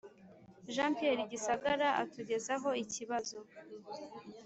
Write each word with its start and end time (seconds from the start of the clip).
Jean 0.73 0.91
Pierre 0.97 1.23
Gisagara 1.31 1.87
atugezaho 2.03 2.69
ikibazo 2.83 3.37